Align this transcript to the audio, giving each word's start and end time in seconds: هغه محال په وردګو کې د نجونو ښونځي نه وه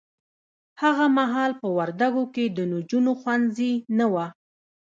هغه 0.81 1.05
محال 1.17 1.51
په 1.61 1.67
وردګو 1.77 2.23
کې 2.33 2.45
د 2.57 2.59
نجونو 2.71 3.11
ښونځي 3.21 3.73
نه 3.97 4.05
وه 4.13 4.25